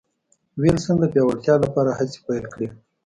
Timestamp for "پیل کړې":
2.25-2.67